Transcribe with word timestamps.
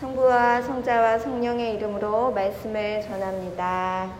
성부와 0.00 0.62
성자와 0.62 1.18
성령의 1.18 1.74
이름으로 1.74 2.30
말씀을 2.32 3.02
전합니다. 3.02 4.10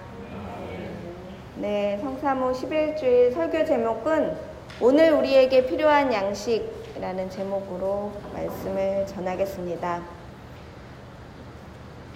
네, 1.56 1.98
성사모 2.02 2.52
11주일 2.52 3.32
설교 3.32 3.64
제목은 3.64 4.36
오늘 4.78 5.12
우리에게 5.12 5.64
필요한 5.64 6.12
양식이라는 6.12 7.30
제목으로 7.30 8.12
말씀을 8.34 9.06
전하겠습니다. 9.06 10.02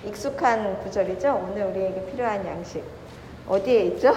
익숙한 0.08 0.80
구절이죠? 0.82 1.48
오늘 1.50 1.64
우리에게 1.68 2.04
필요한 2.10 2.46
양식. 2.46 2.84
어디에 3.48 3.84
있죠? 3.86 4.14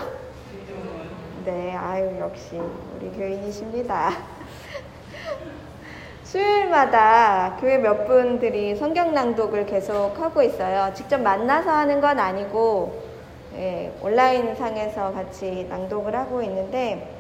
네, 1.46 1.74
아유, 1.74 2.20
역시 2.20 2.60
우리 2.98 3.10
교인이십니다. 3.12 4.37
수요일마다 6.28 7.56
교회 7.62 7.78
몇 7.78 8.06
분들이 8.06 8.76
성경 8.76 9.14
낭독을 9.14 9.66
계속 9.66 10.20
하고 10.20 10.44
있어요. 10.44 10.94
직접 10.94 11.22
만나서 11.22 11.72
하는 11.72 12.02
건 12.02 12.20
아니고 12.20 13.02
예, 13.56 13.94
온라인 14.02 14.54
상에서 14.54 15.14
같이 15.14 15.66
낭독을 15.70 16.14
하고 16.14 16.44
있는데 16.44 17.16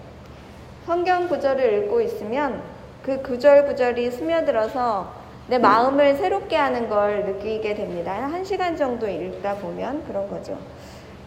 성경 0.85 1.29
구절을 1.29 1.85
읽고 1.85 2.01
있으면 2.01 2.61
그 3.01 3.21
구절 3.21 3.65
구절이 3.67 4.11
스며들어서 4.11 5.09
내 5.47 5.57
마음을 5.57 6.17
새롭게 6.17 6.57
하는 6.57 6.89
걸 6.89 7.23
느끼게 7.23 7.75
됩니다. 7.75 8.11
한 8.11 8.43
시간 8.43 8.75
정도 8.75 9.07
읽다 9.07 9.55
보면 9.55 10.03
그런 10.05 10.29
거죠. 10.29 10.57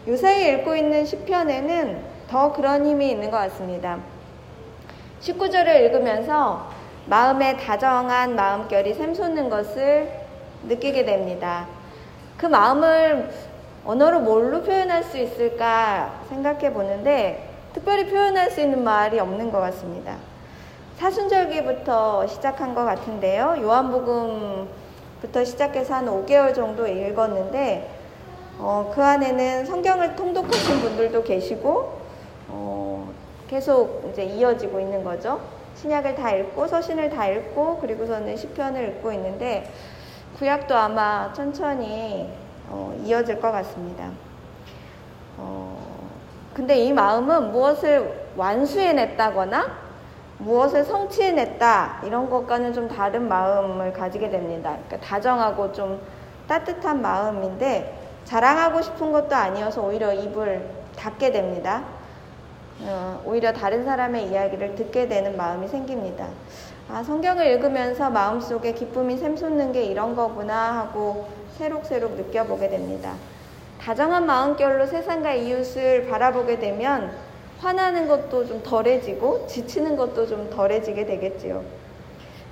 요사이 0.07 0.53
읽고 0.53 0.75
있는 0.75 1.03
시편에는 1.03 1.99
더 2.29 2.53
그런 2.53 2.85
힘이 2.85 3.09
있는 3.09 3.31
것 3.31 3.37
같습니다. 3.37 3.97
19절을 5.21 5.81
읽으면서 5.85 6.80
마음에 7.07 7.57
다정한 7.57 8.35
마음결이 8.35 8.93
샘솟는 8.93 9.49
것을 9.49 10.11
느끼게 10.67 11.05
됩니다. 11.05 11.67
그 12.37 12.45
마음을 12.45 13.29
언어로 13.85 14.19
뭘로 14.19 14.61
표현할 14.61 15.03
수 15.03 15.17
있을까 15.17 16.21
생각해 16.29 16.71
보는데 16.73 17.49
특별히 17.73 18.07
표현할 18.07 18.51
수 18.51 18.61
있는 18.61 18.83
말이 18.83 19.19
없는 19.19 19.51
것 19.51 19.59
같습니다. 19.59 20.17
사순절기부터 20.97 22.27
시작한 22.27 22.75
것 22.75 22.85
같은데요. 22.85 23.57
요한복음부터 23.59 25.43
시작해서 25.45 25.95
한 25.95 26.05
5개월 26.05 26.53
정도 26.53 26.85
읽었는데 26.85 27.89
어, 28.59 28.91
그 28.93 29.03
안에는 29.03 29.65
성경을 29.65 30.15
통독하신 30.15 30.81
분들도 30.81 31.23
계시고 31.23 31.99
어, 32.49 33.11
계속 33.47 34.07
이제 34.11 34.23
이어지고 34.23 34.79
있는 34.79 35.03
거죠. 35.03 35.41
신약을 35.81 36.13
다 36.13 36.29
읽고 36.31 36.67
서신을 36.67 37.09
다 37.09 37.27
읽고 37.27 37.79
그리고서는 37.79 38.37
시편을 38.37 38.89
읽고 38.89 39.11
있는데 39.13 39.67
구약도 40.37 40.75
아마 40.75 41.33
천천히 41.33 42.31
어, 42.69 42.95
이어질 43.03 43.41
것 43.41 43.51
같습니다. 43.51 44.09
어, 45.37 45.75
근데 46.53 46.77
이 46.77 46.93
마음은 46.93 47.51
무엇을 47.51 48.29
완수해냈다거나 48.35 49.71
무엇을 50.37 50.83
성취해냈다 50.83 52.01
이런 52.05 52.29
것과는 52.29 52.73
좀 52.73 52.87
다른 52.87 53.27
마음을 53.27 53.91
가지게 53.91 54.29
됩니다. 54.29 54.77
그러니까 54.85 55.07
다정하고 55.07 55.71
좀 55.71 55.99
따뜻한 56.47 57.01
마음인데 57.01 57.97
자랑하고 58.25 58.83
싶은 58.83 59.11
것도 59.11 59.35
아니어서 59.35 59.81
오히려 59.81 60.13
입을 60.13 60.63
닫게 60.95 61.31
됩니다. 61.31 61.83
어, 62.79 63.21
오히려 63.25 63.53
다른 63.53 63.85
사람의 63.85 64.29
이야기를 64.29 64.75
듣게 64.75 65.07
되는 65.07 65.37
마음이 65.37 65.67
생깁니다. 65.67 66.27
아, 66.89 67.03
성경을 67.03 67.45
읽으면서 67.47 68.09
마음속에 68.09 68.73
기쁨이 68.73 69.17
샘솟는 69.17 69.71
게 69.71 69.83
이런 69.83 70.15
거구나 70.15 70.79
하고 70.79 71.27
새록새록 71.57 72.15
느껴보게 72.15 72.69
됩니다. 72.69 73.13
다정한 73.79 74.25
마음결로 74.25 74.87
세상과 74.87 75.33
이웃을 75.33 76.07
바라보게 76.07 76.59
되면 76.59 77.11
화나는 77.59 78.07
것도 78.07 78.47
좀 78.47 78.63
덜해지고 78.63 79.47
지치는 79.47 79.95
것도 79.95 80.27
좀 80.27 80.49
덜해지게 80.49 81.05
되겠지요. 81.05 81.63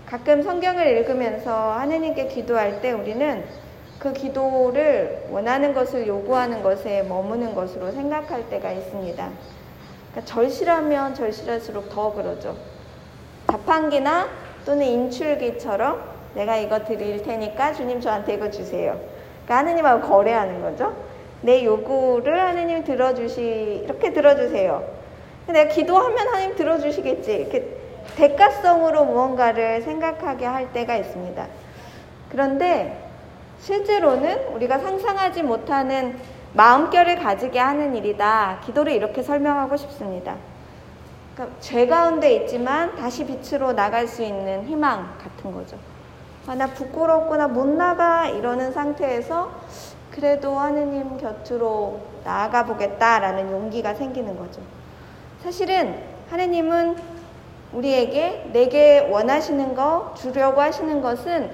가끔 0.06 0.42
성경을 0.42 0.88
읽으면서 0.88 1.74
하느님께 1.74 2.28
기도할 2.28 2.82
때 2.82 2.92
우리는 2.92 3.44
그 4.00 4.14
기도를 4.14 5.28
원하는 5.30 5.74
것을 5.74 6.08
요구하는 6.08 6.64
것에 6.64 7.04
머무는 7.04 7.54
것으로 7.54 7.92
생각할 7.92 8.50
때가 8.50 8.72
있습니다. 8.72 9.30
그러니까 10.12 10.26
절실하면 10.26 11.14
절실할수록 11.14 11.90
더 11.90 12.14
그러죠. 12.14 12.56
자판기나 13.48 14.28
또는 14.66 14.86
인출기처럼 14.86 16.04
내가 16.36 16.58
이거 16.58 16.84
드릴 16.84 17.24
테니까 17.24 17.74
주님 17.74 18.02
저한테 18.02 18.36
이거 18.36 18.50
주세요. 18.50 19.00
그러니까 19.46 19.58
하느님하고 19.58 20.08
거래하는 20.08 20.62
거죠. 20.62 20.96
내 21.42 21.64
요구를 21.64 22.40
하느님 22.40 22.84
들어주시 22.84 23.84
이렇게 23.86 24.14
들어주세요. 24.14 24.84
내가 25.48 25.70
기도하면 25.70 26.18
하나님 26.28 26.56
들어주시겠지. 26.56 27.34
이렇게 27.34 27.78
대가성으로 28.16 29.06
무언가를 29.06 29.82
생각하게 29.82 30.46
할 30.46 30.72
때가 30.74 30.96
있습니다. 30.98 31.48
그런데 32.30 33.10
실제로는 33.60 34.50
우리가 34.54 34.80
상상하지 34.80 35.44
못하는 35.44 36.18
마음결을 36.54 37.20
가지게 37.20 37.60
하는 37.60 37.96
일이다. 37.96 38.60
기도를 38.66 38.94
이렇게 38.94 39.22
설명하고 39.22 39.78
싶습니다. 39.78 40.36
그러니까 41.36 41.60
죄 41.62 41.88
가운데 41.88 42.34
있지만 42.36 42.96
다시 42.96 43.26
빛으로 43.26 43.74
나갈 43.74 44.08
수 44.08 44.24
있는 44.24 44.66
희망 44.66 45.18
같은 45.18 45.54
거죠. 45.54 45.78
아, 46.48 46.56
나 46.56 46.68
부끄럽구나 46.68 47.48
못 47.48 47.68
나가 47.68 48.28
이러는 48.28 48.72
상태에서 48.74 49.52
그래도 50.12 50.58
하느님 50.58 51.18
곁으로 51.18 52.02
나아가 52.24 52.66
보겠다라는 52.66 53.52
용기가 53.52 53.94
생기는 53.94 54.38
거죠. 54.38 54.62
사실은 55.44 56.04
하느님은 56.32 56.98
우리에게 57.72 58.50
내게 58.52 59.08
원하시는 59.12 59.76
거, 59.76 60.14
주려고 60.18 60.60
하시는 60.62 61.02
것은 61.02 61.52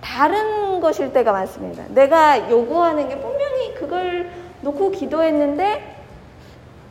다른 0.00 0.80
것일 0.80 1.12
때가 1.12 1.32
많습니다. 1.32 1.84
내가 1.88 2.50
요구하는 2.50 3.08
게 3.08 3.18
분명히 3.18 3.74
그걸 3.74 4.30
놓고 4.60 4.90
기도했는데 4.90 5.96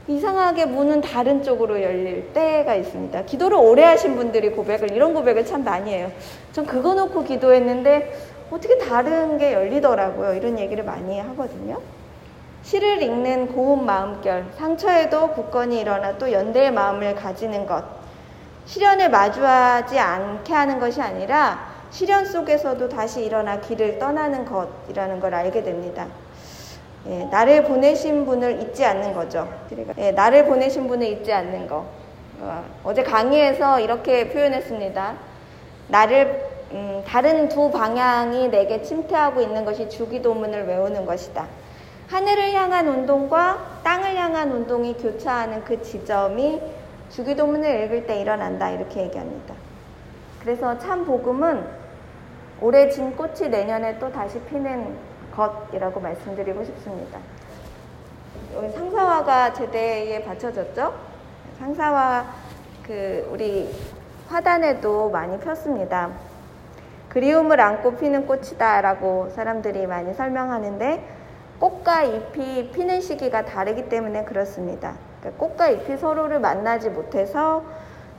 이상하게 0.07 0.66
문은 0.66 1.01
다른 1.01 1.44
쪽으로 1.44 1.81
열릴 1.81 2.31
때가 2.34 2.75
있습니다. 2.75 3.23
기도를 3.23 3.57
오래 3.57 3.84
하신 3.84 4.16
분들이 4.16 4.51
고백을, 4.51 4.91
이런 4.91 5.13
고백을 5.13 5.46
참 5.46 5.66
많이 5.66 5.91
해요. 5.91 6.12
전 6.53 6.66
그거 6.66 6.94
놓고 6.94 7.25
기도했는데 7.25 8.17
어떻게 8.50 8.78
다른 8.78 9.38
게 9.38 9.51
열리더라고요. 9.51 10.34
이런 10.35 10.57
얘기를 10.57 10.85
많이 10.85 11.19
하거든요. 11.19 11.81
시를 12.63 13.01
읽는 13.01 13.53
고운 13.53 13.85
마음결, 13.85 14.46
상처에도 14.57 15.29
굳건히 15.29 15.81
일어나 15.81 16.17
또 16.17 16.31
연대의 16.31 16.72
마음을 16.72 17.16
가지는 17.16 17.66
것, 17.66 17.84
시련을 18.66 19.09
마주하지 19.09 20.00
않게 20.00 20.53
하는 20.53 20.79
것이 20.79 21.01
아니라 21.01 21.77
시련 21.92 22.25
속에서도 22.25 22.90
다시 22.90 23.24
일어나 23.24 23.59
길을 23.59 24.00
떠나는 24.00 24.46
것이라는 24.46 25.20
걸 25.20 25.34
알게 25.34 25.64
됩니다. 25.64 26.08
예, 27.08 27.24
나를 27.25 27.64
보내신 27.64 28.25
분을 28.25 28.62
잊지 28.62 28.84
않는 28.84 29.14
거죠. 29.14 29.48
예, 29.97 30.12
나를 30.12 30.46
보내신 30.46 30.88
분을 30.88 31.08
잊지 31.08 31.31
않는 31.31 31.68
거. 31.68 31.86
어, 32.42 32.94
제 32.94 33.03
강의에서 33.03 33.80
이렇게 33.80 34.30
표현했습니다. 34.30 35.16
나를 35.88 36.58
음, 36.72 37.02
다른 37.08 37.47
두 37.47 37.72
방향이 37.72 38.50
내게 38.50 38.81
침투하고 38.81 39.42
있는 39.42 39.64
것이 39.64 39.90
주기도문을 39.90 40.68
외우는 40.68 41.06
것이다. 41.06 41.47
하늘을 42.08 42.53
향한 42.53 42.88
운동과 42.88 43.80
땅을 43.84 44.16
향한 44.16 44.52
운동이 44.52 44.94
교차하는 44.96 45.64
그 45.64 45.81
지점이 45.81 46.62
주기도문을 47.09 47.86
읽을 47.86 48.06
때 48.06 48.20
일어난다. 48.20 48.70
이렇게 48.72 49.03
얘기합니다. 49.03 49.56
그래서 50.42 50.78
참 50.80 51.06
복음은 51.06 51.77
올해 52.62 52.90
진 52.90 53.16
꽃이 53.16 53.50
내년에 53.50 53.99
또 53.99 54.11
다시 54.11 54.40
피는 54.41 54.96
것이라고 55.35 55.99
말씀드리고 55.99 56.64
싶습니다. 56.64 57.20
상사화가 58.73 59.53
제대에 59.53 60.23
받쳐졌죠? 60.23 60.93
상사화 61.59 62.26
그 62.84 63.29
우리 63.32 63.72
화단에도 64.28 65.09
많이 65.09 65.40
폈습니다. 65.40 66.09
그리움을 67.09 67.59
안고 67.59 67.97
피는 67.97 68.26
꽃이다라고 68.26 69.29
사람들이 69.35 69.85
많이 69.85 70.14
설명하는데 70.14 71.17
꽃과 71.59 72.03
잎이 72.03 72.72
피는 72.72 73.02
시기가 73.02 73.46
다르기 73.46 73.90
때문에 73.90 74.23
그렇습니다. 74.26 74.96
그러니까 75.20 75.40
꽃과 75.40 75.70
잎이 75.70 75.97
서로를 75.97 76.40
만나지 76.40 76.90
못해서 76.90 77.64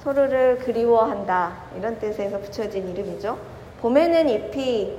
서로를 0.02 0.58
그리워한다 0.58 1.52
이런 1.76 1.98
뜻에서 1.98 2.38
붙여진 2.38 2.88
이름이죠. 2.88 3.57
봄에는 3.80 4.28
잎이 4.28 4.92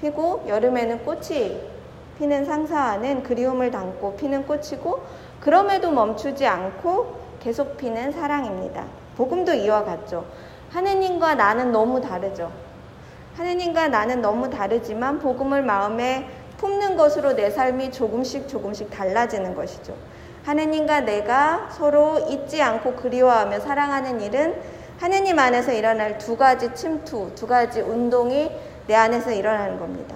피고 0.00 0.44
여름에는 0.46 1.04
꽃이 1.04 1.60
피는 2.18 2.44
상사하는 2.44 3.22
그리움을 3.22 3.70
담고 3.70 4.16
피는 4.16 4.46
꽃이고 4.46 5.02
그럼에도 5.40 5.90
멈추지 5.90 6.46
않고 6.46 7.18
계속 7.40 7.78
피는 7.78 8.12
사랑입니다. 8.12 8.84
복음도 9.16 9.54
이와 9.54 9.84
같죠. 9.84 10.26
하느님과 10.70 11.34
나는 11.34 11.72
너무 11.72 12.00
다르죠. 12.00 12.52
하느님과 13.36 13.88
나는 13.88 14.20
너무 14.20 14.50
다르지만 14.50 15.18
복음을 15.18 15.62
마음에 15.62 16.28
품는 16.58 16.96
것으로 16.96 17.32
내 17.34 17.48
삶이 17.48 17.90
조금씩 17.90 18.48
조금씩 18.48 18.90
달라지는 18.90 19.54
것이죠. 19.54 19.94
하느님과 20.44 21.00
내가 21.00 21.68
서로 21.70 22.18
잊지 22.28 22.60
않고 22.60 22.96
그리워하며 22.96 23.60
사랑하는 23.60 24.20
일은 24.20 24.60
하느님 25.00 25.38
안에서 25.38 25.72
일어날 25.72 26.18
두 26.18 26.36
가지 26.36 26.74
침투, 26.74 27.34
두 27.34 27.46
가지 27.46 27.80
운동이 27.80 28.52
내 28.86 28.94
안에서 28.94 29.32
일어나는 29.32 29.78
겁니다. 29.78 30.14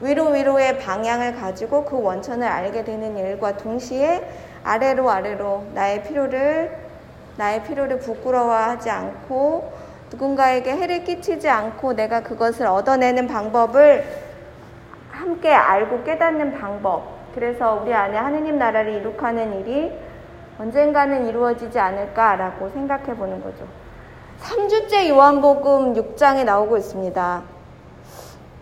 위로 0.00 0.28
위로의 0.28 0.78
방향을 0.78 1.34
가지고 1.34 1.84
그 1.84 2.00
원천을 2.00 2.46
알게 2.46 2.84
되는 2.84 3.16
일과 3.16 3.56
동시에 3.56 4.24
아래로 4.62 5.10
아래로 5.10 5.64
나의 5.74 6.04
필요를 6.04 6.78
나의 7.38 7.64
필요를 7.64 7.98
부끄러워하지 7.98 8.88
않고 8.88 9.72
누군가에게 10.12 10.76
해를 10.76 11.02
끼치지 11.02 11.48
않고 11.48 11.94
내가 11.94 12.22
그것을 12.22 12.68
얻어내는 12.68 13.26
방법을 13.26 14.04
함께 15.10 15.52
알고 15.52 16.04
깨닫는 16.04 16.56
방법. 16.56 17.34
그래서 17.34 17.80
우리 17.82 17.92
안에 17.92 18.16
하느님 18.16 18.58
나라를 18.58 18.92
이룩하는 18.92 19.60
일이 19.60 19.92
언젠가는 20.60 21.26
이루어지지 21.26 21.80
않을까라고 21.80 22.68
생각해 22.68 23.16
보는 23.16 23.42
거죠. 23.42 23.89
3주째 24.42 25.08
요한복음 25.08 25.94
6장에 25.94 26.44
나오고 26.44 26.76
있습니다. 26.78 27.42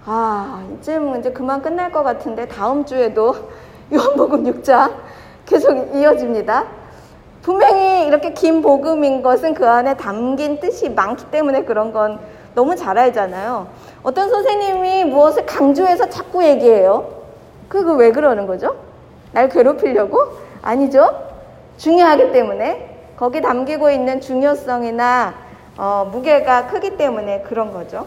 아, 0.05 0.65
이쯤 0.73 1.19
이제 1.19 1.31
그만 1.33 1.63
끝날 1.63 1.93
것 1.93 2.03
같은데 2.03 2.47
다음 2.49 2.85
주에도 2.85 3.35
요한복음 3.93 4.45
6장 4.45 4.93
계속 5.47 5.95
이어집니다. 5.95 6.65
분명히 7.43 8.07
이렇게 8.07 8.33
긴 8.33 8.61
복음인 8.61 9.23
것은 9.23 9.55
그 9.55 9.67
안에 9.69 9.97
담긴 9.97 10.61
뜻이 10.61 10.91
많기 10.91 11.27
때문에 11.27 11.65
그런 11.65 11.93
건 11.93 12.19
너무 12.55 12.75
잘 12.75 12.99
알잖아요. 12.99 13.69
어떤 14.03 14.29
선생님이 14.29 15.05
무엇을 15.05 15.47
강조해서 15.47 16.11
자꾸 16.11 16.45
얘기해요. 16.45 17.19
그거 17.69 17.95
왜 17.95 18.11
그러는 18.11 18.47
거죠? 18.47 18.77
날 19.33 19.49
괴롭히려고? 19.49 20.33
아니죠. 20.61 21.09
중요하기 21.77 22.33
때문에 22.33 23.15
거기 23.17 23.41
담기고 23.41 23.91
있는 23.91 24.21
중요성이나 24.21 25.48
어, 25.79 26.09
무게가 26.11 26.67
크기 26.67 26.97
때문에 26.97 27.43
그런 27.43 27.73
거죠. 27.73 28.07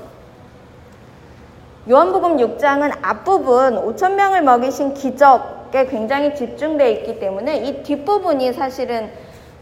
요한복음 1.90 2.38
6장은 2.38 3.00
앞부분 3.02 3.96
5천 3.96 4.16
명을 4.16 4.44
먹이신 4.44 4.94
기적에 4.94 5.88
굉장히 5.88 6.36
집중되어 6.36 6.90
있기 6.90 7.20
때문에 7.20 7.66
이 7.66 7.82
뒷부분이 7.82 8.52
사실은 8.54 9.10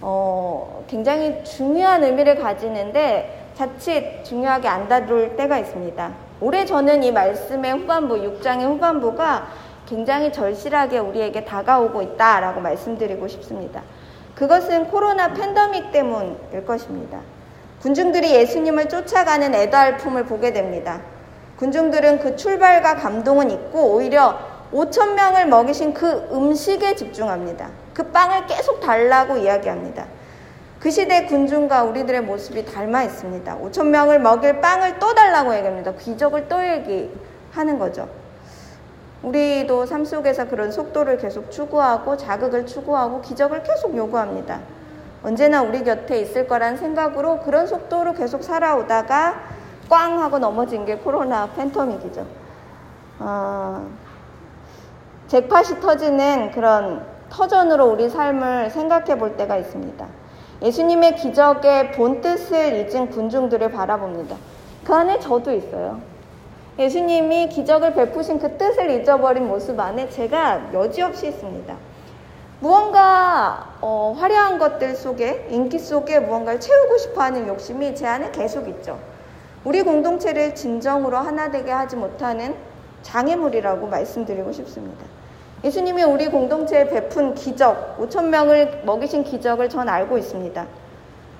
어, 0.01 0.83
굉장히 0.87 1.43
중요한 1.43 2.03
의미를 2.03 2.39
가지는데 2.39 3.51
자칫 3.53 4.23
중요하게 4.23 4.67
안 4.67 4.87
다룰 4.87 5.35
때가 5.35 5.59
있습니다. 5.59 6.11
올해 6.41 6.65
저는 6.65 7.03
이 7.03 7.11
말씀의 7.11 7.73
후반부, 7.73 8.15
6장의 8.15 8.65
후반부가 8.65 9.47
굉장히 9.87 10.33
절실하게 10.33 10.97
우리에게 10.97 11.45
다가오고 11.45 12.01
있다라고 12.01 12.59
말씀드리고 12.59 13.27
싶습니다. 13.27 13.81
그것은 14.35 14.87
코로나 14.87 15.33
팬더믹 15.33 15.91
때문일 15.91 16.65
것입니다. 16.65 17.19
군중들이 17.81 18.31
예수님을 18.35 18.89
쫓아가는 18.89 19.53
애달품을 19.53 20.25
보게 20.25 20.51
됩니다. 20.51 21.01
군중들은 21.57 22.19
그 22.19 22.35
출발과 22.35 22.95
감동은 22.95 23.51
있고 23.51 23.93
오히려 23.93 24.37
5천 24.73 25.13
명을 25.13 25.47
먹이신 25.47 25.93
그 25.93 26.27
음식에 26.31 26.95
집중합니다. 26.95 27.69
그 27.93 28.03
빵을 28.11 28.47
계속 28.47 28.81
달라고 28.81 29.37
이야기합니다. 29.37 30.05
그 30.79 30.89
시대 30.91 31.25
군중과 31.25 31.83
우리들의 31.83 32.21
모습이 32.21 32.65
닮아 32.65 33.03
있습니다. 33.03 33.59
5천 33.59 33.87
명을 33.87 34.19
먹일 34.19 34.61
빵을 34.61 34.99
또 34.99 35.13
달라고 35.13 35.55
얘기합니다. 35.55 35.93
기적을 35.93 36.47
또 36.47 36.61
얘기하는 36.61 37.79
거죠. 37.79 38.07
우리도 39.23 39.85
삶 39.85 40.05
속에서 40.05 40.47
그런 40.47 40.71
속도를 40.71 41.17
계속 41.17 41.51
추구하고 41.51 42.15
자극을 42.15 42.65
추구하고 42.65 43.21
기적을 43.21 43.63
계속 43.63 43.95
요구합니다. 43.97 44.61
언제나 45.23 45.61
우리 45.61 45.83
곁에 45.83 46.21
있을 46.21 46.47
거란 46.47 46.77
생각으로 46.77 47.39
그런 47.39 47.67
속도로 47.67 48.13
계속 48.13 48.43
살아오다가 48.43 49.41
꽝 49.89 50.21
하고 50.21 50.39
넘어진 50.39 50.85
게 50.85 50.97
코로나 50.97 51.51
팬터믹이죠. 51.53 52.25
어, 53.19 53.87
잭팟이 55.27 55.81
터지는 55.81 56.51
그런 56.51 57.05
터전으로 57.29 57.85
우리 57.85 58.09
삶을 58.09 58.69
생각해 58.69 59.17
볼 59.17 59.35
때가 59.35 59.57
있습니다. 59.57 60.05
예수님의 60.61 61.15
기적의 61.15 61.91
본 61.91 62.21
뜻을 62.21 62.73
잊은 62.75 63.09
군중들을 63.09 63.71
바라봅니다. 63.71 64.35
그 64.83 64.93
안에 64.93 65.19
저도 65.19 65.53
있어요. 65.53 66.01
예수님이 66.77 67.49
기적을 67.49 67.93
베푸신 67.93 68.39
그 68.39 68.57
뜻을 68.57 68.89
잊어버린 68.89 69.47
모습 69.47 69.79
안에 69.79 70.09
제가 70.09 70.73
여지없이 70.73 71.27
있습니다. 71.27 71.75
무언가 72.61 73.69
어, 73.79 74.13
화려한 74.19 74.59
것들 74.59 74.95
속에 74.95 75.47
인기 75.49 75.79
속에 75.79 76.19
무언가를 76.19 76.59
채우고 76.59 76.97
싶어하는 76.97 77.47
욕심이 77.47 77.95
제 77.95 78.05
안에 78.05 78.31
계속 78.31 78.67
있죠. 78.67 78.99
우리 79.63 79.81
공동체를 79.81 80.55
진정으로 80.55 81.17
하나 81.17 81.51
되게 81.51 81.71
하지 81.71 81.95
못하는 81.95 82.55
장애물이라고 83.01 83.87
말씀드리고 83.87 84.51
싶습니다. 84.51 85.05
예수님이 85.63 86.03
우리 86.03 86.27
공동체에 86.27 86.89
베푼 86.89 87.33
기적, 87.33 87.97
5천 87.99 88.27
명을 88.27 88.83
먹이신 88.85 89.23
기적을 89.23 89.69
전 89.69 89.87
알고 89.87 90.17
있습니다. 90.17 90.65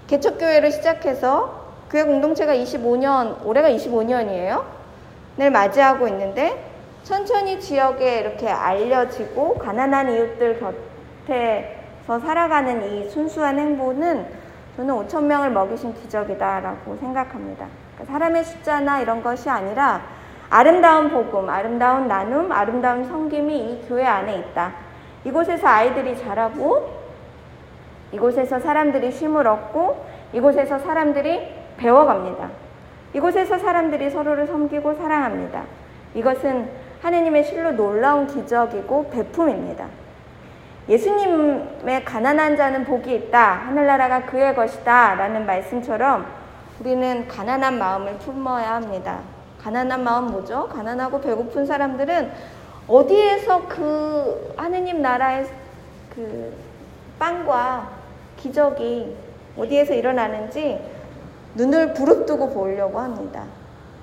개척교회를 0.08 0.72
시작해서 0.72 1.68
교회 1.90 2.04
공동체가 2.04 2.54
25년, 2.56 3.46
올해가 3.46 3.70
25년이에요. 3.70 4.64
늘 5.38 5.52
맞이하고 5.52 6.08
있는데 6.08 6.66
천천히 7.04 7.60
지역에 7.60 8.20
이렇게 8.20 8.50
알려지고 8.50 9.56
가난한 9.56 10.14
이웃들 10.14 10.60
곁 10.60 10.89
에서 11.32 12.20
살아가는 12.20 12.84
이 12.84 13.10
순수한 13.10 13.60
행보는 13.60 14.26
저는 14.76 14.94
5천 14.94 15.24
명을 15.24 15.52
먹이신 15.52 15.94
기적이다라고 15.94 16.96
생각합니다. 16.98 17.68
그러니까 17.94 18.14
사람의 18.14 18.44
숫자나 18.46 19.02
이런 19.02 19.22
것이 19.22 19.50
아니라 19.50 20.02
아름다운 20.50 21.10
복음, 21.10 21.50
아름다운 21.50 22.08
나눔, 22.08 22.52
아름다운 22.52 23.04
섬김이 23.06 23.58
이 23.58 23.88
교회 23.88 24.06
안에 24.06 24.38
있다. 24.38 24.72
이곳에서 25.24 25.68
아이들이 25.68 26.18
자라고 26.18 26.90
이곳에서 28.12 28.60
사람들이 28.60 29.12
쉼을 29.12 29.46
얻고 29.46 30.06
이곳에서 30.34 30.80
사람들이 30.80 31.54
배워갑니다. 31.78 32.50
이곳에서 33.14 33.58
사람들이 33.60 34.10
서로를 34.10 34.48
섬기고 34.48 34.96
사랑합니다. 34.96 35.64
이것은 36.16 36.70
하느님의 37.02 37.44
실로 37.44 37.72
놀라운 37.72 38.28
기적이고 38.28 39.10
배품입니다. 39.10 39.99
예수님의 40.90 42.04
가난한 42.04 42.58
자는 42.58 42.84
복이 42.84 43.14
있다. 43.14 43.52
하늘나라가 43.68 44.26
그의 44.26 44.56
것이다. 44.56 45.16
라는 45.16 45.46
말씀처럼 45.46 46.26
우리는 46.80 47.28
가난한 47.28 47.78
마음을 47.78 48.18
품어야 48.18 48.76
합니다. 48.76 49.20
가난한 49.62 50.04
마음 50.04 50.28
뭐죠? 50.28 50.68
가난하고 50.68 51.22
배고픈 51.22 51.66
사람들은 51.66 52.32
어디에서 52.88 53.68
그 53.68 54.54
하느님 54.58 55.04
나라의 55.04 55.46
그 56.16 56.54
빵과 57.20 57.90
기적이 58.38 59.16
어디에서 59.58 59.94
일어나는지 59.94 60.80
눈을 61.54 61.94
부릅뜨고 61.94 62.50
보려고 62.50 63.00
합니다. 63.00 63.44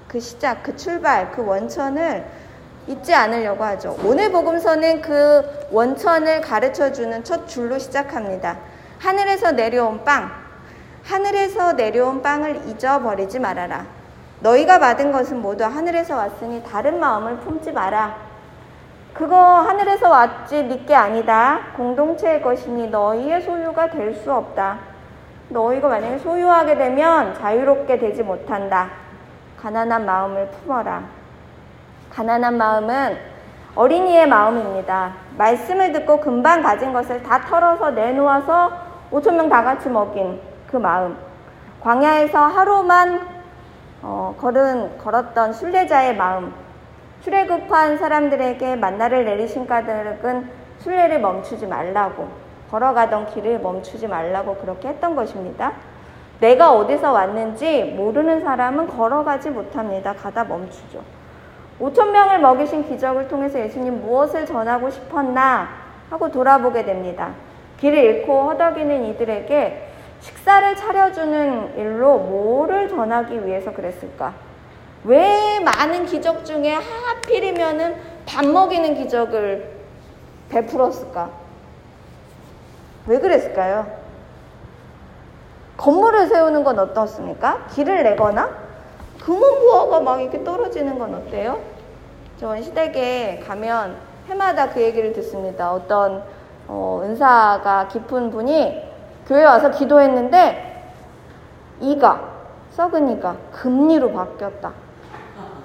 그 0.07 0.21
시작, 0.21 0.63
그 0.63 0.77
출발, 0.77 1.33
그 1.33 1.45
원천을 1.45 2.25
잊지 2.87 3.15
않으려고 3.15 3.65
하죠. 3.65 3.97
오늘 4.05 4.31
복음서는 4.31 5.03
그 5.03 5.43
원천을 5.71 6.41
가르쳐 6.41 6.93
주는 6.93 7.23
첫 7.25 7.49
줄로 7.49 7.79
시작합니다. 7.79 8.57
하늘에서 9.01 9.53
내려온 9.53 10.05
빵. 10.05 10.31
하늘에서 11.05 11.73
내려온 11.73 12.23
빵을 12.23 12.69
잊어버리지 12.69 13.39
말아라. 13.39 13.85
너희가 14.41 14.79
받은 14.79 15.13
것은 15.13 15.41
모두 15.41 15.65
하늘에서 15.65 16.17
왔으니 16.17 16.63
다른 16.65 17.01
마음을 17.01 17.39
품지 17.39 17.73
마라. 17.73 18.17
그거 19.15 19.37
하늘에서 19.37 20.11
왔지 20.11 20.65
니게 20.65 20.95
아니다. 20.95 21.61
공동체의 21.77 22.43
것이니 22.43 22.89
너희의 22.91 23.41
소유가 23.43 23.89
될 23.91 24.15
수 24.15 24.33
없다. 24.33 24.79
너희가 25.49 25.89
만약에 25.89 26.19
소유하게 26.19 26.77
되면 26.77 27.35
자유롭게 27.35 27.99
되지 27.99 28.23
못한다. 28.23 28.91
가난한 29.63 30.05
마음을 30.05 30.49
품어라. 30.51 31.16
가난한 32.17 32.57
마음은 32.57 33.19
어린이의 33.75 34.27
마음입니다. 34.27 35.13
말씀을 35.37 35.93
듣고 35.93 36.19
금방 36.19 36.63
가진 36.63 36.95
것을 36.95 37.23
다 37.23 37.43
털어서 37.43 37.91
내놓아서 37.91 38.73
5천 39.13 39.35
명 39.35 39.51
다 39.51 39.63
같이 39.63 39.91
먹인 39.91 40.41
그 40.67 40.79
마음. 40.79 41.15
광야에서 41.83 42.39
하루만 42.39 43.21
어, 44.01 44.35
걸은, 44.41 44.97
걸었던 44.97 45.53
순례자의 45.53 46.17
마음, 46.17 46.55
출애굽한 47.23 47.99
사람들에게 47.99 48.77
만나를 48.77 49.27
내리신 49.27 49.67
까닭은 49.67 50.51
순례를 50.79 51.21
멈추지 51.21 51.67
말라고, 51.67 52.29
걸어가던 52.71 53.27
길을 53.27 53.59
멈추지 53.61 54.07
말라고 54.07 54.57
그렇게 54.57 54.89
했던 54.89 55.15
것입니다. 55.17 55.73
내가 56.41 56.73
어디서 56.73 57.13
왔는지 57.13 57.85
모르는 57.97 58.41
사람은 58.41 58.87
걸어가지 58.89 59.51
못합니다. 59.51 60.15
가다 60.15 60.45
멈추죠. 60.45 61.03
5천 61.81 62.11
명을 62.11 62.39
먹이신 62.39 62.89
기적을 62.89 63.29
통해서 63.29 63.59
예수님 63.59 64.01
무엇을 64.03 64.47
전하고 64.47 64.91
싶었나 64.91 65.69
하고 66.11 66.31
돌아보게 66.31 66.85
됩니다. 66.85 67.33
길을 67.81 67.99
잃고 67.99 68.51
허덕이는 68.51 69.05
이들에게 69.07 69.91
식사를 70.21 70.77
차려주는 70.77 71.77
일로 71.77 72.19
뭐를 72.19 72.89
전하기 72.89 73.47
위해서 73.47 73.73
그랬을까? 73.73 74.33
왜 75.05 75.61
많은 75.61 76.07
기적 76.07 76.45
중에 76.45 76.75
하필이면은 76.75 77.97
밥 78.27 78.47
먹이는 78.47 78.95
기적을 78.95 79.71
베풀었을까? 80.49 81.31
왜 83.07 83.19
그랬을까요? 83.19 83.87
건물을 85.77 86.27
세우는 86.29 86.65
건 86.65 86.79
어떻습니까? 86.79 87.67
길을 87.75 88.03
내거나 88.03 88.66
금은부화가 89.27 90.01
막 90.01 90.21
이렇게 90.21 90.45
떨어지는 90.45 91.01
건 91.01 91.17
어때요? 91.17 91.59
저 92.39 92.47
원시대에 92.47 93.41
가면 93.41 93.97
해마다 94.29 94.71
그 94.71 94.81
얘기를 94.81 95.13
듣습니다. 95.15 95.73
어떤 95.73 96.23
어, 96.69 97.01
은사가 97.03 97.89
깊은 97.89 98.31
분이 98.31 98.83
교회 99.27 99.45
와서 99.45 99.71
기도했는데 99.71 100.93
이가 101.81 102.37
썩은 102.71 103.17
이가 103.17 103.37
금리로 103.53 104.13
바뀌었다. 104.13 104.73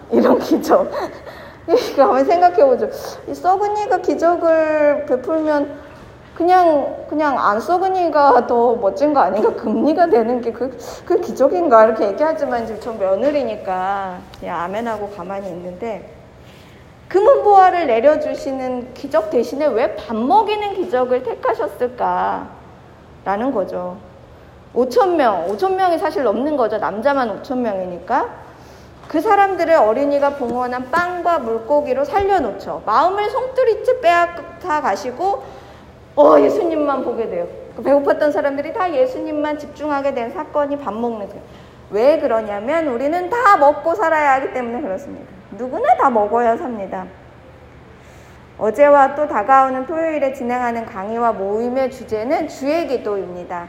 이런 0.10 0.40
기적. 0.40 0.92
이거 1.70 2.04
한번 2.04 2.26
생각해보죠. 2.26 2.90
이 3.28 3.36
썩은 3.36 3.78
이가 3.78 4.00
기적을 4.00 5.06
베풀면 5.06 5.91
그냥 6.36 7.06
그냥 7.10 7.38
안 7.38 7.60
이가 7.60 8.48
더 8.48 8.76
멋진 8.76 9.14
거 9.14 9.20
아닌가? 9.20 9.54
금리가 9.54 10.08
되는 10.08 10.42
게그그 10.42 11.22
기적인가? 11.22 11.86
이렇게 11.86 12.08
얘기하지만 12.08 12.66
지금 12.66 12.80
저 12.82 12.94
며느리니까 12.94 14.18
그냥 14.40 14.62
아멘하고 14.62 15.10
가만히 15.10 15.50
있는데 15.50 16.10
금은보화를 17.10 17.88
내려주시는 17.88 18.94
기적 18.94 19.30
대신에 19.30 19.66
왜 19.68 19.96
밥 19.98 20.16
먹이는 20.16 20.76
기적을 20.76 21.24
택하셨을까? 21.24 22.48
라는 23.26 23.52
거죠. 23.52 23.98
5천 24.74 25.16
명, 25.16 25.46
5천 25.50 25.76
명이 25.76 25.98
사실 25.98 26.24
넘는 26.24 26.56
거죠. 26.56 26.78
남자만 26.78 27.42
5천 27.42 27.58
명이니까. 27.58 28.30
그 29.10 29.20
사람들을 29.20 29.74
어린이가 29.76 30.36
봉헌한 30.36 30.90
빵과 30.90 31.40
물고기로 31.40 32.06
살려놓죠. 32.06 32.84
마음을 32.86 33.30
송두리째 33.30 34.00
빼앗아 34.00 34.82
가시고, 34.82 35.44
어, 36.16 36.40
예수님만 36.40 37.04
보게 37.04 37.30
돼요. 37.30 37.48
그 37.76 37.84
배고팠던 37.84 38.32
사람들이 38.32 38.74
다 38.74 38.94
예수님만 38.94 39.58
집중하게 39.58 40.14
된 40.14 40.32
사건이 40.32 40.78
밥 40.80 40.94
먹는 40.94 41.28
거예요. 41.28 41.42
왜 41.90 42.20
그러냐면 42.20 42.88
우리는 42.88 43.30
다 43.30 43.58
먹고 43.58 43.96
살아야 43.96 44.34
하기 44.34 44.54
때문에 44.54 44.82
그렇습니다. 44.82 45.26
누구나 45.52 45.96
다 45.96 46.10
먹어야 46.10 46.58
삽니다. 46.58 47.06
어제와 48.58 49.16
또 49.16 49.28
다가오는 49.28 49.86
토요일에 49.88 50.34
진행하는 50.34 50.86
강의와 50.86 51.34
모임의 51.34 51.92
주제는 51.92 52.48
주의 52.48 52.88
기도입니다. 52.88 53.68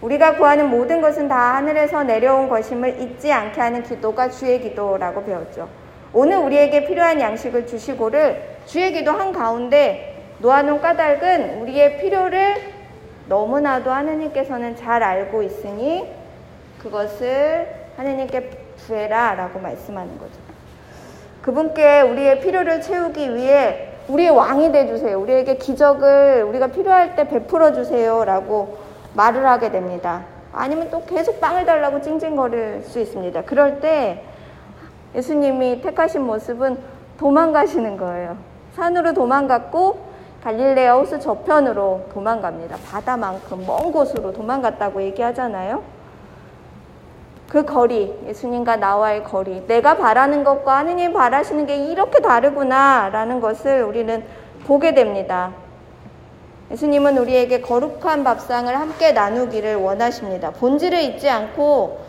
우리가 0.00 0.36
구하는 0.36 0.70
모든 0.70 1.00
것은 1.00 1.28
다 1.28 1.56
하늘에서 1.56 2.04
내려온 2.04 2.48
것임을 2.48 3.00
잊지 3.00 3.32
않게 3.32 3.60
하는 3.60 3.82
기도가 3.82 4.30
주의 4.30 4.60
기도라고 4.60 5.24
배웠죠. 5.24 5.68
오늘 6.12 6.38
우리에게 6.38 6.86
필요한 6.86 7.20
양식을 7.20 7.66
주시고를 7.66 8.58
주의 8.66 8.92
기도 8.92 9.12
한 9.12 9.32
가운데 9.32 10.13
놓아놓은 10.38 10.80
까닭은 10.80 11.60
우리의 11.62 11.98
필요를 11.98 12.56
너무나도 13.28 13.90
하느님께서는 13.90 14.76
잘 14.76 15.02
알고 15.02 15.42
있으니 15.42 16.12
그것을 16.78 17.68
하느님께 17.96 18.50
구해라 18.86 19.34
라고 19.34 19.58
말씀하는 19.60 20.18
거죠. 20.18 20.34
그분께 21.42 22.02
우리의 22.02 22.40
필요를 22.40 22.80
채우기 22.80 23.34
위해 23.34 23.90
우리의 24.08 24.30
왕이 24.30 24.72
되주세요. 24.72 25.18
우리에게 25.18 25.56
기적을 25.56 26.44
우리가 26.48 26.68
필요할 26.68 27.16
때 27.16 27.28
베풀어 27.28 27.72
주세요. 27.72 28.24
라고 28.24 28.78
말을 29.14 29.46
하게 29.46 29.70
됩니다. 29.70 30.24
아니면 30.52 30.88
또 30.90 31.04
계속 31.04 31.40
빵을 31.40 31.64
달라고 31.64 32.00
찡찡거릴 32.02 32.82
수 32.82 33.00
있습니다. 33.00 33.42
그럴 33.42 33.80
때 33.80 34.22
예수님이 35.14 35.80
택하신 35.80 36.22
모습은 36.22 36.78
도망가시는 37.18 37.96
거예요. 37.96 38.36
산으로 38.74 39.14
도망갔고 39.14 40.13
갈릴레아 40.44 40.96
호수 40.96 41.18
저편으로 41.18 42.04
도망갑니다. 42.12 42.76
바다만큼 42.90 43.64
먼 43.66 43.90
곳으로 43.90 44.30
도망갔다고 44.32 45.02
얘기하잖아요. 45.02 45.82
그 47.48 47.64
거리, 47.64 48.14
예수님과 48.26 48.76
나와의 48.76 49.24
거리, 49.24 49.66
내가 49.66 49.96
바라는 49.96 50.44
것과 50.44 50.78
하느님 50.78 51.14
바라시는 51.14 51.64
게 51.64 51.76
이렇게 51.76 52.20
다르구나 52.20 53.08
라는 53.10 53.40
것을 53.40 53.84
우리는 53.84 54.22
보게 54.66 54.92
됩니다. 54.92 55.52
예수님은 56.70 57.16
우리에게 57.16 57.62
거룩한 57.62 58.22
밥상을 58.24 58.74
함께 58.78 59.12
나누기를 59.12 59.76
원하십니다. 59.76 60.50
본질을 60.50 61.00
잊지 61.00 61.30
않고 61.30 62.00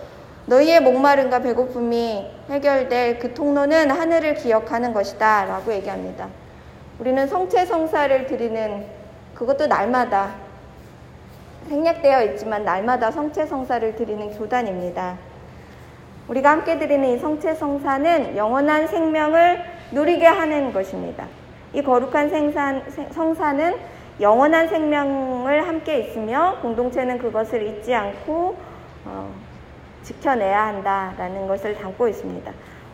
너희의 0.48 0.82
목마름과 0.82 1.39
배고픔이 1.39 2.30
해결될 2.50 3.20
그 3.20 3.34
통로는 3.34 3.92
하늘을 3.92 4.36
기억하는 4.36 4.94
것이다 4.94 5.46
라고 5.46 5.72
얘기합니다. 5.74 6.27
우리는 6.97 7.27
성체 7.27 7.65
성사를 7.65 8.25
드리는 8.25 8.85
그것도 9.33 9.67
날마다 9.67 10.35
생략되어 11.67 12.23
있지만 12.23 12.63
날마다 12.63 13.11
성체 13.11 13.45
성사를 13.45 13.95
드리는 13.95 14.37
교단입니다. 14.37 15.17
우리가 16.29 16.51
함께 16.51 16.79
드리는 16.79 17.09
이 17.09 17.17
성체 17.19 17.55
성사는 17.55 18.37
영원한 18.37 18.87
생명을 18.87 19.63
누리게 19.91 20.25
하는 20.25 20.71
것입니다. 20.71 21.27
이 21.73 21.81
거룩한 21.81 22.29
생산, 22.29 22.83
성사는 23.11 23.75
영원한 24.21 24.69
생명을 24.69 25.67
함께 25.67 25.99
있으며 25.99 26.59
공동체는 26.61 27.17
그것을 27.17 27.61
잊지 27.67 27.93
않고 27.93 28.55
어, 29.03 29.29
지켜내야 30.03 30.67
한다라는 30.67 31.47
것을 31.47 31.75
담고 31.75 32.07
있습니다. 32.07 32.51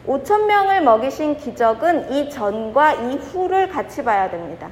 5천 0.07 0.45
명을 0.45 0.81
먹이신 0.81 1.37
기적은 1.37 2.11
이 2.11 2.29
전과 2.29 2.93
이후를 2.93 3.69
같이 3.69 4.03
봐야 4.03 4.29
됩니다. 4.29 4.67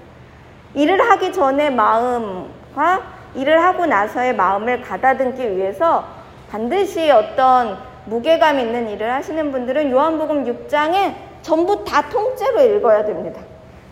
일을 0.74 1.10
하기 1.10 1.34
전의 1.34 1.72
마음과 1.74 3.02
일을 3.36 3.64
하고 3.64 3.86
나서의 3.86 4.36
마음을 4.36 4.82
가다듬기 4.82 5.56
위해서 5.56 6.04
반드시 6.50 7.12
어떤 7.12 7.78
무게감 8.06 8.60
있는 8.60 8.90
일을 8.90 9.12
하시는 9.14 9.52
분들은 9.52 9.92
요한복음 9.92 10.46
6장에 10.46 11.14
전부 11.44 11.84
다 11.86 12.10
통째로 12.10 12.62
읽어야 12.62 13.06
됩니다. 13.06 13.42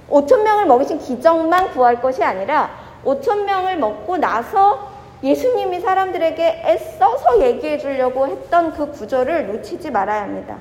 5천 0.10 0.42
명을 0.42 0.66
먹이신 0.66 1.00
기적만 1.00 1.72
구할 1.72 2.02
것이 2.02 2.24
아니라 2.24 2.70
5천 3.06 3.44
명을 3.44 3.78
먹고 3.78 4.18
나서 4.18 4.90
예수님이 5.24 5.82
사람들에게 5.82 6.64
애써서 6.66 7.42
얘기해 7.42 7.78
주려고 7.78 8.28
했던 8.28 8.74
그 8.74 8.92
구절을 8.92 9.48
놓치지 9.48 9.92
말아야 9.92 10.24
합니다. 10.24 10.58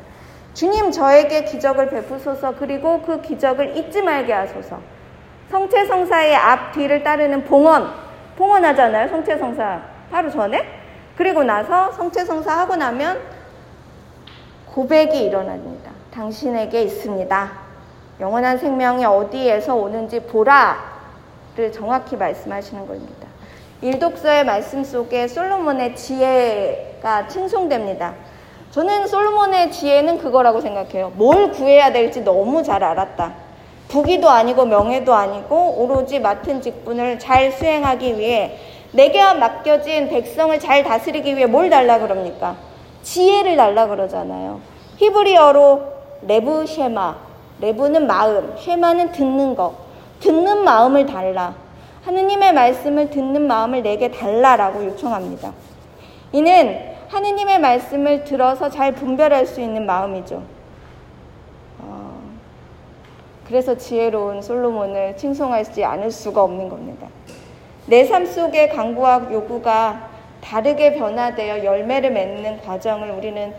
주님 0.56 0.90
저에게 0.90 1.44
기적을 1.44 1.90
베푸소서 1.90 2.54
그리고 2.54 3.02
그 3.02 3.20
기적을 3.20 3.76
잊지 3.76 4.00
말게 4.00 4.32
하소서. 4.32 4.80
성체성사의 5.50 6.34
앞 6.34 6.72
뒤를 6.72 7.04
따르는 7.04 7.44
봉헌 7.44 7.86
봉헌하잖아요. 8.36 9.08
성체성사 9.08 9.82
바로 10.10 10.30
전에 10.30 10.64
그리고 11.14 11.44
나서 11.44 11.92
성체성사 11.92 12.58
하고 12.58 12.74
나면 12.74 13.20
고백이 14.72 15.24
일어납니다. 15.24 15.90
당신에게 16.10 16.84
있습니다. 16.84 17.52
영원한 18.20 18.56
생명이 18.56 19.04
어디에서 19.04 19.74
오는지 19.74 20.20
보라를 20.20 21.70
정확히 21.70 22.16
말씀하시는 22.16 22.86
겁니다. 22.86 23.28
일독서의 23.82 24.46
말씀 24.46 24.82
속에 24.84 25.28
솔로몬의 25.28 25.96
지혜가 25.96 27.28
칭송됩니다. 27.28 28.14
저는 28.70 29.06
솔로몬의 29.06 29.72
지혜는 29.72 30.18
그거라고 30.18 30.60
생각해요. 30.60 31.12
뭘 31.16 31.50
구해야 31.50 31.92
될지 31.92 32.22
너무 32.22 32.62
잘 32.62 32.84
알았다. 32.84 33.32
부귀도 33.88 34.28
아니고 34.28 34.66
명예도 34.66 35.14
아니고 35.14 35.76
오로지 35.78 36.18
맡은 36.18 36.60
직분을 36.60 37.18
잘 37.18 37.52
수행하기 37.52 38.18
위해 38.18 38.58
내게 38.92 39.22
맡겨진 39.34 40.08
백성을 40.08 40.58
잘 40.58 40.82
다스리기 40.82 41.36
위해 41.36 41.46
뭘 41.46 41.70
달라 41.70 41.98
그럽니까? 41.98 42.56
지혜를 43.02 43.56
달라 43.56 43.86
그러잖아요. 43.86 44.60
히브리어로 44.96 45.82
לב 46.22 46.66
שמע. 46.66 47.26
לב는 47.60 48.06
마음, 48.06 48.54
שמע는 48.58 49.12
듣는 49.12 49.54
것. 49.54 49.72
듣는 50.20 50.64
마음을 50.64 51.06
달라. 51.06 51.54
하느님의 52.04 52.52
말씀을 52.52 53.10
듣는 53.10 53.46
마음을 53.46 53.82
내게 53.82 54.10
달라라고 54.10 54.84
요청합니다. 54.84 55.52
이는 56.32 56.95
하느님의 57.08 57.60
말씀을 57.60 58.24
들어서 58.24 58.68
잘 58.68 58.92
분별할 58.92 59.46
수 59.46 59.60
있는 59.60 59.86
마음이죠. 59.86 60.42
어, 61.80 62.20
그래서 63.46 63.76
지혜로운 63.76 64.42
솔로몬을 64.42 65.16
칭송하지 65.16 65.84
않을 65.84 66.10
수가 66.10 66.42
없는 66.42 66.68
겁니다. 66.68 67.08
내 67.86 68.08
삶 68.08 68.26
속의 68.26 68.70
강구와 68.70 69.28
요구가 69.30 70.08
다르게 70.40 70.94
변화되어 70.94 71.64
열매를 71.64 72.10
맺는 72.10 72.62
과정을 72.62 73.10
우리는 73.10 73.54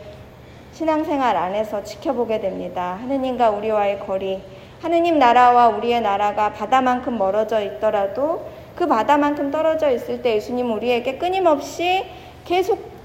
신앙생활 0.74 1.36
안에서 1.36 1.84
지켜보게 1.84 2.40
됩니다. 2.40 2.98
하느님과 3.02 3.50
우리와의 3.52 4.00
거리, 4.00 4.42
하느님 4.82 5.18
나라와 5.18 5.70
우리의 5.70 6.02
나라가 6.02 6.54
바다만큼 6.54 7.18
멀어져 7.18 7.62
있더라도 7.62 8.46
그 8.76 8.86
바다만큼 8.86 9.50
떨어져 9.50 9.90
있을 9.92 10.22
때 10.22 10.36
예수님 10.36 10.72
우리에게 10.72 11.18
끊임없이 11.18 12.06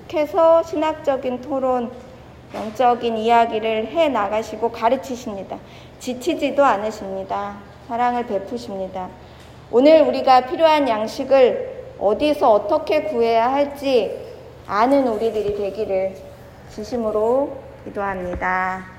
계속해서 0.09 0.63
신학적인 0.63 1.41
토론, 1.41 1.91
영적인 2.55 3.17
이야기를 3.17 3.87
해 3.89 4.09
나가시고 4.09 4.71
가르치십니다. 4.71 5.59
지치지도 5.99 6.65
않으십니다. 6.65 7.57
사랑을 7.89 8.27
베푸십니다. 8.27 9.09
오늘 9.71 10.03
우리가 10.03 10.47
필요한 10.47 10.89
양식을 10.89 11.95
어디서 11.99 12.53
어떻게 12.53 13.05
구해야 13.05 13.53
할지 13.53 14.19
아는 14.67 15.07
우리들이 15.09 15.57
되기를 15.57 16.15
진심으로 16.71 17.57
기도합니다. 17.85 18.92